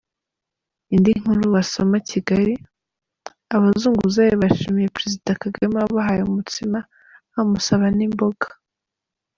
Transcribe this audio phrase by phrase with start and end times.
[0.93, 2.53] Indi nkuru wasoma Kigali:
[3.55, 6.79] Abazunguzayi bashimiye Perezida Kagame wabahaye umutsima,
[7.33, 8.47] bamusaba n’imboga.